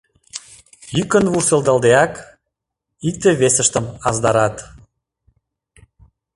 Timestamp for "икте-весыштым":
3.09-3.85